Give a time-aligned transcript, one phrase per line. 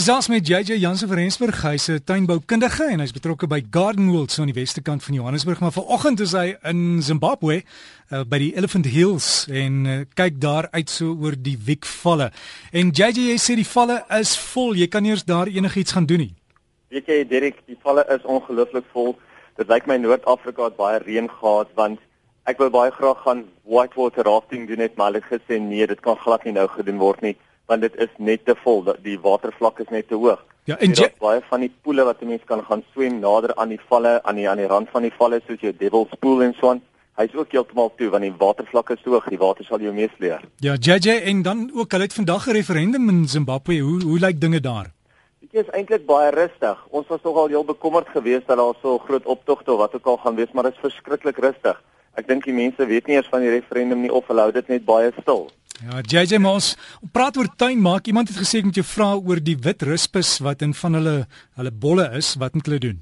[0.00, 4.30] Gesels met JJ Jansen van Rensburg, hy's 'n tuinboukundige en hy's betrokke by Garden World
[4.32, 8.38] so aan die weste kant van Johannesburg, maar vanoggend is hy in Zimbabwe uh, by
[8.38, 12.30] die Elephant Hills en uh, kyk daar uit so oor die Wiekvalle.
[12.72, 16.34] En JJ sê die valle is vol, jy kan eers daar enigiets gaan doen nie.
[16.88, 19.18] Weet jy Derek, die valle is ongelooflik vol.
[19.60, 22.00] Dit lyk my Noord-Afrika het baie reën gehad want
[22.48, 26.16] ek wil baie graag gaan whitewater rafting doen net maar hulle gesê nee, dit kan
[26.16, 27.36] glad nie nou gedoen word nie
[27.70, 30.42] want dit is net te vol dat die watervlak is net te hoog.
[30.68, 33.68] Ja, en jy baie van die poele wat 'n mens kan gaan swem nader aan
[33.68, 36.54] die valle aan die aan die rand van die valle soos jou Devil's Pool en
[36.60, 36.82] so aan.
[37.16, 40.40] Hy's ook heeltemal toe want die watervlak is hoog, die water sal jou meesleer.
[40.58, 43.78] Ja, JJ en dan ook hulle het vandag 'n referendum in Zimbabwe.
[43.78, 44.90] Hoe hoe lyk dinge daar?
[45.40, 46.78] Dit is eintlik baie rustig.
[46.90, 50.16] Ons was nogal heel bekommerd geweest dat daar so groot optogte of wat ook al
[50.16, 51.82] gaan wees, maar dit is verskriklik rustig.
[52.14, 54.68] Ek dink die mense weet nie eers van die referendum nie of hulle hou dit
[54.68, 55.50] net baie stil.
[55.80, 56.74] Ja, JJ Moss,
[57.08, 58.04] praat oor tuin maak.
[58.10, 61.14] Iemand het gesê ek moet jou vra oor die wit ruspus wat in van hulle
[61.56, 62.34] hulle bolle is.
[62.42, 62.98] Wat moet hulle doen?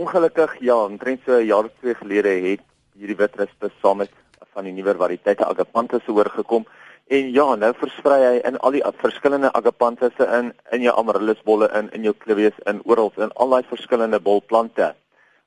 [0.00, 2.64] Ongelukkig ja, omtrent so 'n jaar of twee gelede het
[2.96, 4.10] hierdie wit ruspus saam met
[4.54, 6.64] van die nuwer variëteite agapanthus oorgekom
[7.06, 11.92] en ja, nou versprei hy in al die verskillende agapanthusse in in jou amaryllisbolle in
[11.92, 14.94] in jou clivius in oral in al daai verskillende bolplante.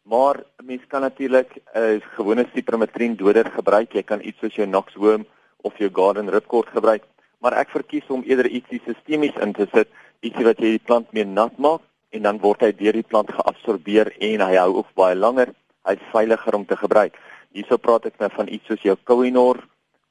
[0.04, 3.94] Maar mens kan natuurlik 'n uh, gewone cipermetrin doder gebruik.
[3.94, 5.26] Jy kan iets soos jou noxworm
[5.64, 7.04] of jou garden ripcord gebruik,
[7.44, 9.90] maar ek verkies om eerder ietsie sistemies in te sit,
[10.24, 11.84] ietsie wat jy die plant meer nat maak
[12.14, 15.52] en dan word hy deur die plant geabsorbeer en hy hou ook baie langer.
[15.88, 17.18] Hy's veiliger om te gebruik.
[17.54, 19.60] Hierso praat ek nou van iets soos jou Kohinoor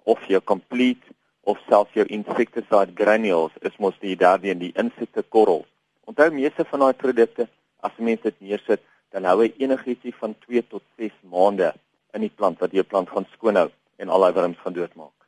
[0.04, 1.14] of jou Complete
[1.48, 5.66] of selfs jou insecticide granules is mos die derde en die insekte korrels.
[6.06, 7.48] Onthou meeste van daai produkte
[7.82, 8.82] as mense dit neersit,
[9.14, 11.72] dan hou hy enigiets van 2 tot 6 maande
[12.14, 15.21] in die plant wat jy plant gaan skoonhou en al daai wurms gaan doodmaak.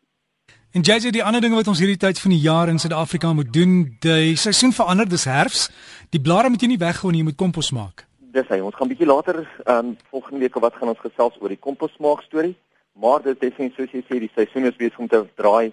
[0.74, 3.52] En JJ die ander dinge wat ons hierdie tyd van die jaar in Suid-Afrika moet
[3.54, 5.68] doen, die seisoen verander, dis herfs.
[6.10, 8.02] Die blare moet jy nie weggooi nie, jy moet kompos maak.
[8.34, 8.58] Dis hy.
[8.58, 9.38] Ons gaan bietjie later
[9.70, 12.56] um, volgende week wat gaan ons gesels oor die kompos maak storie.
[12.98, 15.70] Maar dit is net soos jy sê, die seisoen is besig om te draai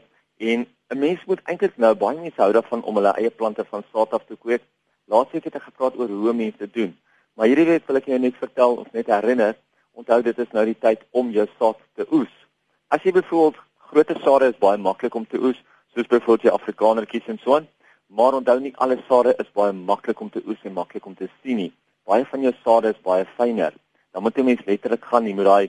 [0.52, 3.82] en 'n mens moet eintlik nou baie mense hou daarvan om hulle eie plante van
[3.90, 4.62] saad af te kweek.
[5.10, 6.94] Laasweek het ek gepraat oor hoe mense dit doen.
[7.34, 9.58] Maar hierdie week wil ek jou net vertel of net herinner,
[9.98, 12.34] onthou dit is nou die tyd om jou saad te oes.
[12.94, 13.58] As jy byvoorbeeld
[13.92, 15.58] Groter sade is baie maklik om te oes,
[15.92, 17.66] soos byvoorbeeld die Afrikanertjies en so aan.
[18.08, 21.28] Maar onthou nie alle sade is baie maklik om te oes en maklik om te
[21.42, 21.74] sien nie.
[22.08, 23.76] Baie van jou sade is baie fyner.
[24.16, 25.68] Dan moet jy mens letterlik gaan, jy moet daai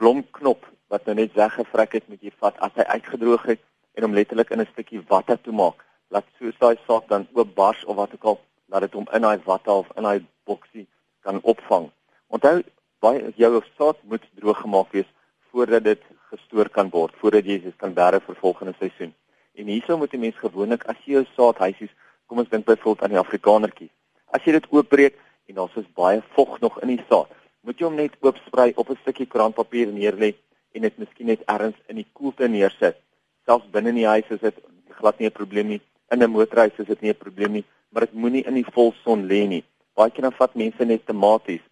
[0.00, 3.60] blomknop wat nou net weggevrek het met jy vat as hy uitgedroog het
[3.98, 5.84] en hom letterlik in 'n stukkie watte toe maak.
[6.08, 8.40] Laat soos daai saad dan oop bars of wat ook al,
[8.72, 10.86] laat dit hom in daai watte of in daai boksie
[11.20, 11.92] kan opvang.
[12.32, 12.64] Onthou
[13.04, 15.12] baie jou saad moet droog gemaak wees
[15.58, 19.10] voordat dit gestoor kan word voordat jy dit kan bære vir volgende seisoen.
[19.58, 21.94] En hierso moet 'n mens gewoonlik as jy jou saadhuisies,
[22.26, 23.90] kom ons dink byvoorbeeld aan die Afrikanertjie.
[24.30, 25.16] As jy dit oopbreek
[25.48, 27.30] en daar's so baie vog nog in die saad,
[27.64, 30.34] moet jy hom net oopsprei op 'n stukkie krantpapier neerlê
[30.74, 32.96] en dit miskien net ergens in die koelte neersit.
[33.44, 34.56] Selfs binne in die huis is dit
[34.98, 35.80] glad nie 'n probleem nie.
[36.12, 39.26] In 'n motorhuis is dit nie 'n probleem nie, maar dit moenie in die volson
[39.26, 39.64] lê nie.
[39.94, 41.62] Baie keer dan vat mense net tomaties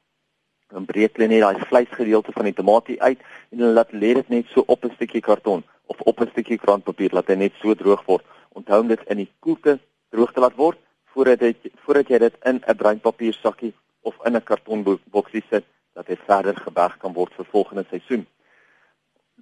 [0.72, 3.20] dan breek hulle net daai vleisgedeelte van die tomatie uit
[3.52, 6.58] en hulle laat lê dit net so op 'n stukkie karton of op 'n stukkie
[6.58, 8.24] krantpapier laat hy net so droog word.
[8.58, 9.78] Onthou om dit in die koelte
[10.10, 10.78] droog te laat word
[11.12, 16.06] voordat dit voordat jy dit in 'n bruinpapier sakkie of in 'n kartonboksie sit dat
[16.06, 18.26] dit verder geberg kan word vir volgende seisoen.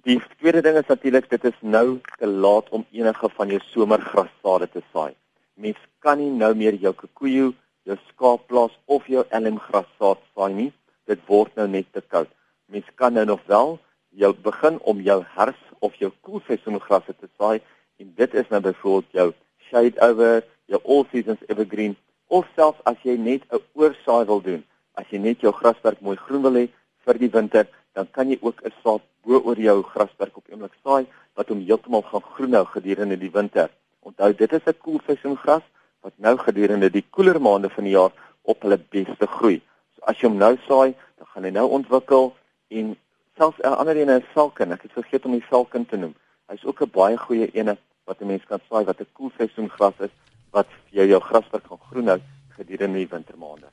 [0.03, 4.69] Die tweede ding is natuurlik dit is nou te laat om enige van jou somergrassade
[4.69, 5.13] te saai.
[5.53, 7.53] Mens kan nie nou meer jou kikoejo,
[7.83, 10.73] jou skaapplaas of jou elmgrassaad saai nie
[11.09, 12.29] dit word nou net te koud.
[12.71, 13.77] Mens kan nou nog wel
[14.09, 17.61] jou begin om jou herfs of jou koelseisoengrasse te saai
[18.01, 19.27] en dit is nou byvoorbeeld jou
[19.69, 21.95] shade over, jou all seasons evergreen
[22.27, 24.63] of selfs as jy net 'n oorsaai wil doen,
[24.95, 26.67] as jy net jou grasperk mooi groen wil hê
[27.05, 30.73] vir die winter, dan kan jy ook 'n saad bo oor jou grasperk op oomblik
[30.83, 31.05] saai
[31.35, 33.69] wat hom heeltemal gaan groenhou gedurende die winter.
[34.01, 35.63] Onthou, dit is 'n koelseisoengras
[36.01, 38.11] wat nou gedurende die koeler maande van die jaar
[38.41, 39.61] op hulle beste groei
[40.09, 42.33] as jy hom nou saai, dan gaan hy nou ontwikkel
[42.69, 42.95] en
[43.37, 44.71] selfs 'n ander een is velkin.
[44.71, 46.15] Ek het vergeet om die velkin te noem.
[46.49, 49.93] Hy's ook 'n baie goeie ene wat 'n mens kan saai wat 'n koelseisoen gras
[49.99, 50.13] is
[50.51, 52.19] wat jy jou grasperk gaan groen hou
[52.57, 53.67] gedurende die wintermaande.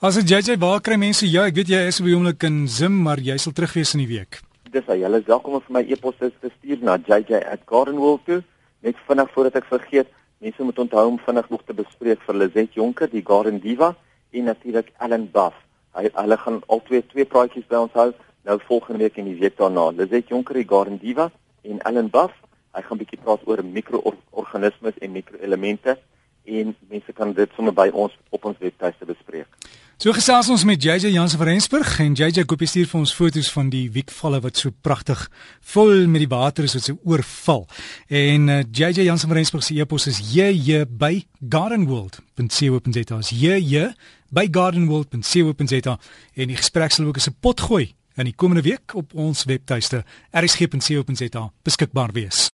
[0.00, 1.44] As jy JJ waar kry mense jou?
[1.46, 4.40] Ek weet jy is behoorlik in Zim, maar jy sal terug wees in die week.
[4.70, 5.00] Dis hy.
[5.02, 8.42] Hulle is welkom om vir my e-pos te stuur na jj@gardenwold toe.
[8.82, 10.08] Net vinnig voordat ek vergeet,
[10.38, 13.96] mense moet onthou om vinnig nog te bespreek vir Lizet Jonker, die Garden Diva
[14.30, 15.56] en natuurlik Ellen Buff.
[15.98, 18.12] Hy hulle gaan al twee twee praatjies by ons hou
[18.46, 19.88] nou volgende week en die week daarna.
[19.90, 21.26] Lizet Jonker, Garden Diva
[21.66, 22.36] en Ellen Buff.
[22.76, 25.96] Hy gaan bietjie praat oor mikroorganismes en mikroelemente
[26.48, 29.68] en mense kan dit sommer by ons op ons webtuiste bespreek.
[29.98, 33.48] So gesels ons met JJ Jansen van Rensburg en JJ koop stuur vir ons foto's
[33.50, 35.24] van die wiekvalle wat so pragtig
[35.72, 37.64] vol met die water is wat se oorval.
[38.06, 43.18] En uh, JJ Jansen van Rensburg se e-pos is jj by gardenworld.co.za.
[43.34, 43.88] Jj
[44.30, 48.94] by gardenworld.co.za en die gesprek sal ook as 'n pot gooi in die komende week
[48.94, 52.46] op ons webtuiste erisg.co.za beskikbaar wees.